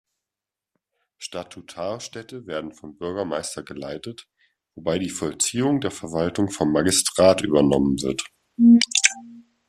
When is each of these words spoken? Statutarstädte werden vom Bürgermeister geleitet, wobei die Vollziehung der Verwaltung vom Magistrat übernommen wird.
Statutarstädte 1.19 2.47
werden 2.47 2.73
vom 2.73 2.97
Bürgermeister 2.97 3.61
geleitet, 3.61 4.27
wobei 4.73 4.97
die 4.97 5.11
Vollziehung 5.11 5.79
der 5.79 5.91
Verwaltung 5.91 6.49
vom 6.49 6.71
Magistrat 6.71 7.41
übernommen 7.43 8.01
wird. 8.01 8.23